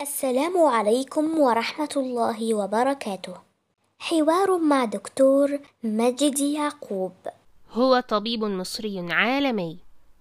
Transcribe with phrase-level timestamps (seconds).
[0.00, 3.34] السلام عليكم ورحمة الله وبركاته.
[3.98, 7.12] حوار مع دكتور مجد يعقوب.
[7.72, 9.78] هو طبيب مصري عالمي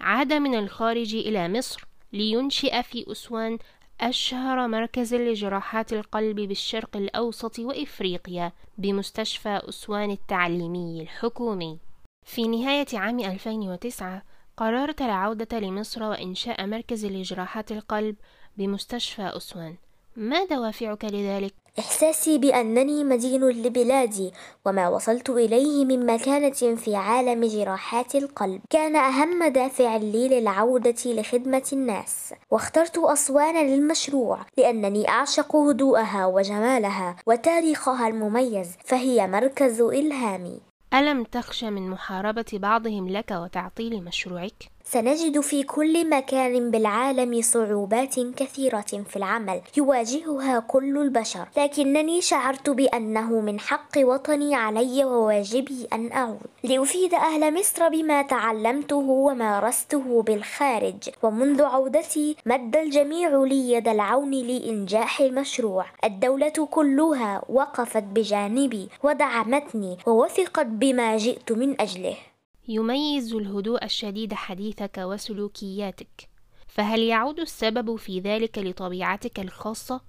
[0.00, 3.58] عاد من الخارج إلى مصر لينشئ في أسوان
[4.00, 11.78] أشهر مركز لجراحات القلب بالشرق الأوسط وإفريقيا بمستشفى أسوان التعليمي الحكومي.
[12.26, 14.22] في نهاية عام 2009
[14.56, 18.16] قررت العودة لمصر وإنشاء مركز لجراحات القلب
[18.56, 19.74] بمستشفى أسوان.
[20.16, 24.32] ما دوافعك لذلك؟ إحساسي بأنني مدين لبلادي
[24.66, 28.60] وما وصلت إليه من مكانة في عالم جراحات القلب.
[28.70, 38.08] كان أهم دافع لي للعودة لخدمة الناس واخترت أسوان للمشروع لأنني أعشق هدوءها وجمالها وتاريخها
[38.08, 40.71] المميز فهي مركز إلهامي.
[40.94, 48.80] ألم تخش من محاربة بعضهم لك وتعطيل مشروعك؟ سنجد في كل مكان بالعالم صعوبات كثيرة
[48.80, 56.38] في العمل يواجهها كل البشر، لكنني شعرت بأنه من حق وطني علي وواجبي أن أعود.
[56.64, 65.20] لأفيد أهل مصر بما تعلمته ومارسته بالخارج، ومنذ عودتي مد الجميع لي يد العون لإنجاح
[65.20, 72.16] المشروع، الدولة كلها وقفت بجانبي ودعمتني ووثقت بما جئت من أجله.
[72.68, 76.28] يميز الهدوء الشديد حديثك وسلوكياتك.
[76.68, 80.00] فهل يعود السبب في ذلك لطبيعتك الخاصة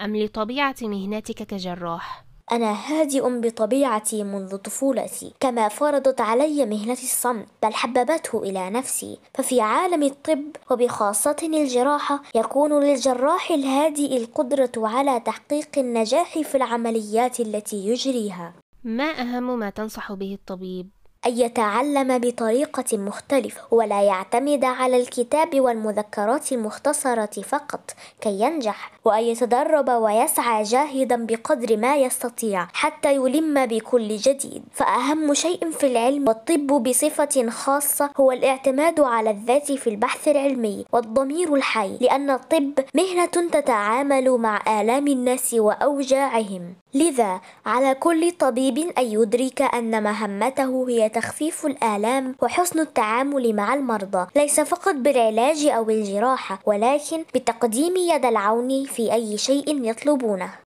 [0.00, 7.74] أم لطبيعة مهنتك كجراح؟ أنا هادئ بطبيعتي منذ طفولتي كما فرضت علي مهنة الصمت بل
[7.74, 9.18] حببته إلى نفسي.
[9.34, 17.76] ففي عالم الطب وبخاصة الجراحة يكون للجراح الهادئ القدرة على تحقيق النجاح في العمليات التي
[17.88, 18.54] يجريها.
[18.84, 20.88] ما أهم ما تنصح به الطبيب؟
[21.26, 29.88] أن يتعلم بطريقة مختلفة ولا يعتمد على الكتاب والمذكرات المختصرة فقط كي ينجح وأن يتدرب
[29.88, 34.62] ويسعى جاهدا بقدر ما يستطيع حتى يلم بكل جديد.
[34.72, 41.54] فأهم شيء في العلم والطب بصفة خاصة هو الاعتماد على الذات في البحث العلمي والضمير
[41.54, 46.74] الحي لأن الطب مهنة تتعامل مع آلام الناس وأوجاعهم.
[46.94, 54.26] لذا على كل طبيب أن يدرك أن مهمته هي تخفيف الآلام وحسن التعامل مع المرضى.
[54.36, 60.52] ليس فقط بالعلاج أو الجراحة ولكن بتقديم يد العون في أي شيء يطلبونه.